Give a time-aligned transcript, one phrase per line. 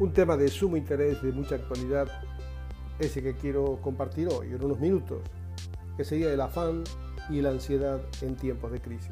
[0.00, 2.08] Un tema de sumo interés, de mucha actualidad,
[2.98, 5.20] ese que quiero compartir hoy en unos minutos,
[5.94, 6.84] que sería el afán
[7.28, 9.10] y la ansiedad en tiempos de crisis.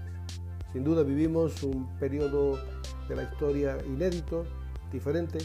[0.72, 2.58] Sin duda vivimos un periodo
[3.06, 4.46] de la historia inédito,
[4.90, 5.40] diferente,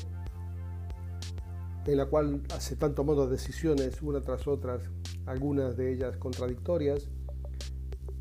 [1.87, 4.89] en la cual se están tomando decisiones una tras otras,
[5.25, 7.09] algunas de ellas contradictorias,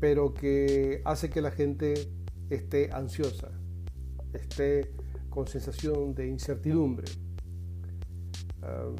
[0.01, 1.93] pero que hace que la gente
[2.49, 3.49] esté ansiosa,
[4.33, 4.91] esté
[5.33, 7.07] con sensación de incertidumbre.
[8.61, 8.91] Ah,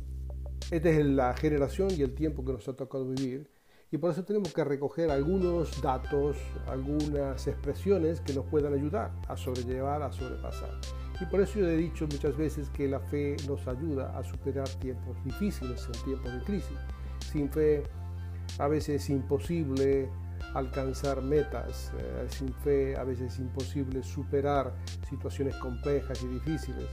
[0.72, 3.48] esta es la generación y el tiempo que nos ha tocado vivir
[3.92, 9.38] y por eso tenemos que recoger algunos datos, algunas expresiones que nos puedan ayudar a
[9.38, 10.72] sobrellevar, a sobrepasar.
[11.22, 14.68] Y por eso yo he dicho muchas veces que la fe nos ayuda a superar
[14.80, 16.78] tiempos difíciles en tiempos de crisis.
[17.32, 17.84] Sin fe
[18.58, 20.10] a veces es imposible
[20.54, 24.74] alcanzar metas, eh, sin fe a veces es imposible superar
[25.10, 26.86] situaciones complejas y difíciles.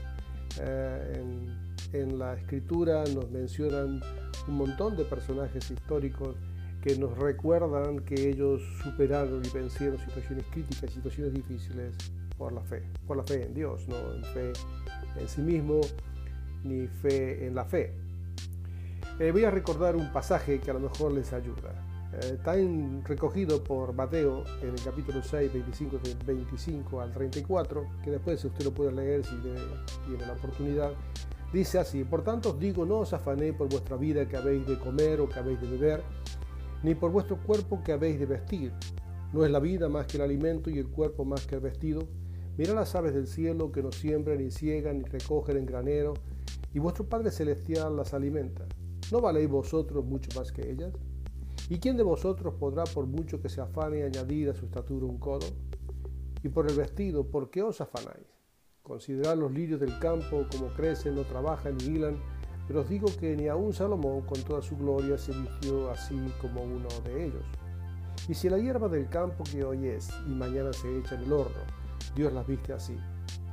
[0.59, 4.01] Eh, en, en la escritura nos mencionan
[4.47, 6.35] un montón de personajes históricos
[6.81, 11.95] que nos recuerdan que ellos superaron y vencieron situaciones críticas, situaciones difíciles
[12.37, 14.51] por la fe, por la fe en Dios, no en fe
[15.19, 15.81] en sí mismo,
[16.63, 17.93] ni fe en la fe.
[19.19, 21.73] Eh, voy a recordar un pasaje que a lo mejor les ayuda.
[22.13, 22.55] Eh, está
[23.05, 28.73] recogido por Mateo en el capítulo 6, 25, 25 al 34, que después usted lo
[28.73, 30.91] puede leer si tiene la oportunidad.
[31.53, 34.77] Dice así, por tanto os digo, no os afané por vuestra vida que habéis de
[34.77, 36.01] comer o que habéis de beber,
[36.83, 38.73] ni por vuestro cuerpo que habéis de vestir.
[39.31, 42.07] ¿No es la vida más que el alimento y el cuerpo más que el vestido?
[42.57, 46.13] Mirad las aves del cielo que no siembran, ni ciegan, ni recogen en granero,
[46.73, 48.65] y vuestro Padre Celestial las alimenta.
[49.11, 50.91] ¿No valéis vosotros mucho más que ellas?
[51.71, 55.17] ¿Y quién de vosotros podrá, por mucho que se afane, añadir a su estatura un
[55.17, 55.45] codo?
[56.43, 58.27] Y por el vestido, ¿por qué os afanáis?
[58.83, 62.17] Considerad los lirios del campo, como crecen, no trabajan ni hilan,
[62.67, 66.61] pero os digo que ni aun Salomón con toda su gloria se vistió así como
[66.61, 67.45] uno de ellos.
[68.27, 71.31] Y si la hierba del campo que hoy es y mañana se echa en el
[71.31, 71.63] horno,
[72.17, 72.97] Dios las viste así,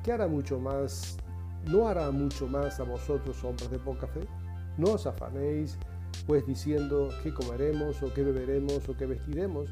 [0.03, 1.19] ¿qué hará mucho más?
[1.67, 4.27] ¿No hará mucho más a vosotros, hombres de poca fe?
[4.77, 5.79] No os afanéis,
[6.29, 9.71] pues diciendo qué comeremos o qué beberemos o qué vestiremos,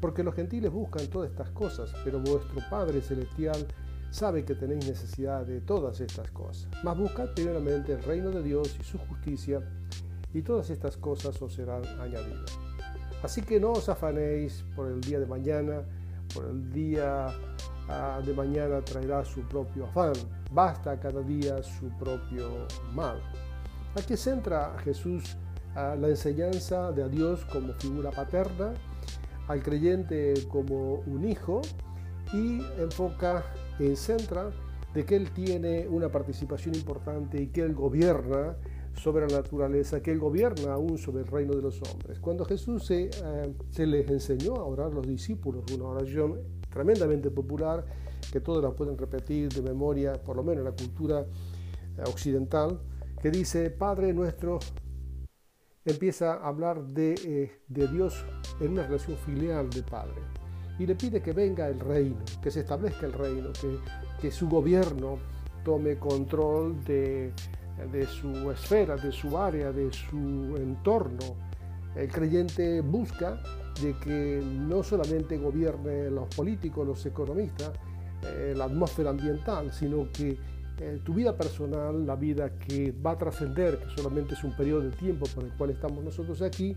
[0.00, 3.68] porque los gentiles buscan todas estas cosas, pero vuestro Padre Celestial
[4.10, 6.68] sabe que tenéis necesidad de todas estas cosas.
[6.82, 9.62] Mas buscad primeramente el reino de Dios y su justicia,
[10.34, 12.58] y todas estas cosas os serán añadidas.
[13.22, 15.82] Así que no os afanéis por el día de mañana,
[16.34, 17.28] por el día
[17.88, 20.14] ah, de mañana traerá su propio afán.
[20.50, 23.22] Basta cada día su propio mal.
[23.94, 25.36] Aquí centra Jesús
[25.74, 28.74] la enseñanza de a Dios como figura paterna,
[29.48, 31.62] al creyente como un hijo
[32.32, 33.44] y enfoca
[33.78, 34.50] en centra
[34.94, 38.56] de que Él tiene una participación importante y que Él gobierna
[38.94, 42.18] sobre la naturaleza, que Él gobierna aún sobre el reino de los hombres.
[42.20, 46.40] Cuando Jesús se, eh, les enseñó a orar a los discípulos, una oración
[46.70, 47.84] tremendamente popular,
[48.30, 52.80] que todos la pueden repetir de memoria, por lo menos en la cultura eh, occidental,
[53.20, 54.58] que dice, Padre nuestro,
[55.84, 58.24] empieza a hablar de, eh, de Dios
[58.60, 60.22] en una relación filial de Padre
[60.78, 63.78] y le pide que venga el reino, que se establezca el reino, que,
[64.20, 65.18] que su gobierno
[65.64, 67.32] tome control de,
[67.92, 71.36] de su esfera, de su área, de su entorno.
[71.94, 73.42] El creyente busca
[73.80, 77.72] de que no solamente gobierne los políticos, los economistas,
[78.22, 80.38] eh, la atmósfera ambiental, sino que
[80.78, 84.80] eh, tu vida personal, la vida que va a trascender, que solamente es un periodo
[84.82, 86.76] de tiempo por el cual estamos nosotros aquí,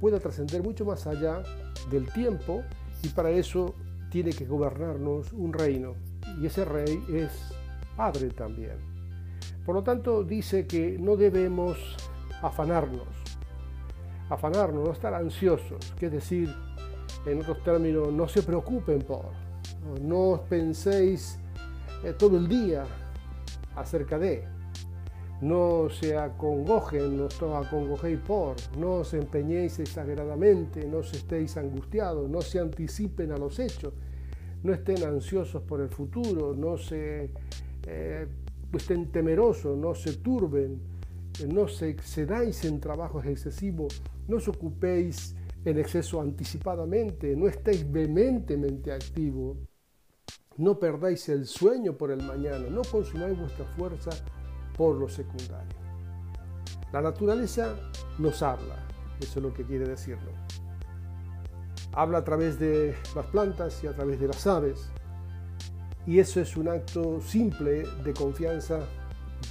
[0.00, 1.42] pueda trascender mucho más allá
[1.90, 2.62] del tiempo
[3.02, 3.74] y para eso
[4.10, 5.94] tiene que gobernarnos un reino.
[6.40, 7.30] Y ese rey es
[7.96, 8.76] padre también.
[9.64, 11.78] Por lo tanto, dice que no debemos
[12.42, 13.08] afanarnos,
[14.28, 16.54] afanarnos, no estar ansiosos, que es decir,
[17.26, 19.26] en otros términos, no se preocupen por,
[20.00, 21.38] no penséis
[22.04, 22.84] eh, todo el día
[23.80, 24.44] acerca de,
[25.40, 32.28] no se acongojen, no os acongojéis por, no os empeñéis exageradamente, no os estéis angustiados,
[32.28, 33.94] no se anticipen a los hechos,
[34.62, 37.30] no estén ansiosos por el futuro, no se
[37.86, 38.26] eh,
[38.72, 40.78] estén temerosos, no se turben,
[41.40, 45.34] eh, no se excedáis en trabajos excesivos, no os ocupéis
[45.64, 49.56] en exceso anticipadamente, no estéis vehementemente activos,
[50.60, 54.10] no perdáis el sueño por el mañana, no consumáis vuestra fuerza
[54.76, 55.74] por lo secundario.
[56.92, 57.74] La naturaleza
[58.18, 58.76] nos habla,
[59.20, 60.30] eso es lo que quiere decirlo.
[61.92, 64.90] Habla a través de las plantas y a través de las aves.
[66.06, 68.80] Y eso es un acto simple de confianza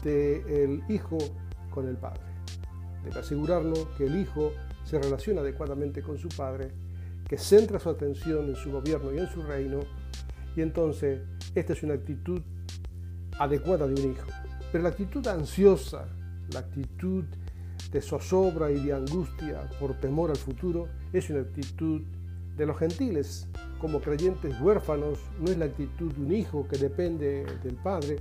[0.04, 1.18] del hijo
[1.72, 2.22] con el padre.
[3.04, 4.52] Debe asegurarnos que el hijo
[4.84, 6.72] se relaciona adecuadamente con su padre,
[7.28, 9.80] que centra su atención en su gobierno y en su reino.
[10.56, 11.22] Y entonces
[11.56, 12.42] esta es una actitud
[13.38, 14.28] adecuada de un hijo.
[14.72, 16.08] Pero la actitud ansiosa,
[16.52, 17.26] la actitud
[17.92, 22.02] de zozobra y de angustia por temor al futuro es una actitud
[22.56, 23.48] de los gentiles.
[23.80, 28.18] Como creyentes huérfanos, no es la actitud de un hijo que depende del padre,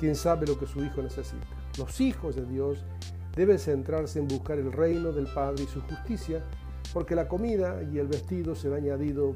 [0.00, 1.46] quien sabe lo que su hijo necesita.
[1.78, 2.78] Los hijos de Dios
[3.36, 6.42] deben centrarse en buscar el reino del Padre y su justicia,
[6.94, 9.34] porque la comida y el vestido será añadido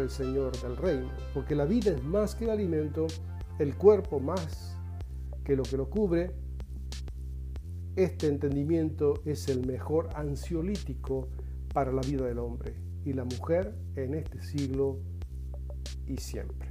[0.00, 3.06] el Señor del reino, porque la vida es más que el alimento,
[3.58, 4.76] el cuerpo más
[5.44, 6.32] que lo que lo cubre,
[7.96, 11.28] este entendimiento es el mejor ansiolítico
[11.74, 12.74] para la vida del hombre
[13.04, 14.98] y la mujer en este siglo
[16.06, 16.70] y siempre.